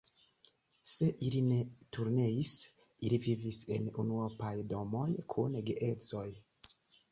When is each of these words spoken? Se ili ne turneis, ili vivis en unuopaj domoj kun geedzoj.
Se 0.91 1.09
ili 1.27 1.41
ne 1.49 1.57
turneis, 1.97 2.53
ili 3.09 3.21
vivis 3.27 3.61
en 3.77 3.93
unuopaj 4.07 4.55
domoj 4.75 5.09
kun 5.37 5.63
geedzoj. 5.71 6.27